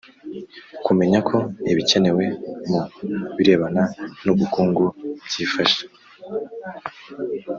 [0.85, 1.37] kumenya ko
[1.71, 2.25] ibikenewe
[2.69, 2.81] mu
[3.35, 3.83] birebana
[4.23, 4.85] n ubukungu
[5.25, 5.81] byifashe